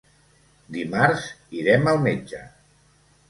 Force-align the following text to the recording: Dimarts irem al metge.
Dimarts 0.77 1.27
irem 1.59 1.87
al 1.93 2.01
metge. 2.09 2.41